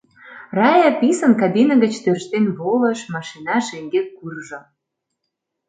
[0.57, 4.61] Рая писын кабина гыч тӧрштен волыш, машина шеҥгек куржо.